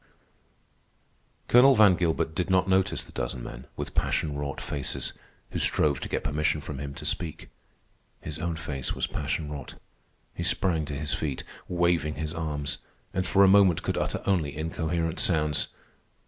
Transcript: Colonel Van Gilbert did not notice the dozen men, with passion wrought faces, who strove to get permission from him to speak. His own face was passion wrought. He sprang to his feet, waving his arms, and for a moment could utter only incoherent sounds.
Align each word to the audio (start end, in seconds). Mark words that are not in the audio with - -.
Colonel 1.47 1.75
Van 1.75 1.93
Gilbert 1.95 2.33
did 2.33 2.49
not 2.49 2.67
notice 2.67 3.03
the 3.03 3.11
dozen 3.11 3.43
men, 3.43 3.67
with 3.75 3.93
passion 3.93 4.35
wrought 4.35 4.59
faces, 4.59 5.13
who 5.51 5.59
strove 5.59 5.99
to 5.99 6.09
get 6.09 6.23
permission 6.23 6.59
from 6.59 6.79
him 6.79 6.95
to 6.95 7.05
speak. 7.05 7.49
His 8.19 8.39
own 8.39 8.55
face 8.55 8.95
was 8.95 9.05
passion 9.05 9.51
wrought. 9.51 9.75
He 10.33 10.41
sprang 10.41 10.85
to 10.85 10.95
his 10.97 11.13
feet, 11.13 11.43
waving 11.67 12.15
his 12.15 12.33
arms, 12.33 12.79
and 13.13 13.27
for 13.27 13.43
a 13.43 13.47
moment 13.47 13.83
could 13.83 13.95
utter 13.95 14.23
only 14.25 14.57
incoherent 14.57 15.19
sounds. 15.19 15.67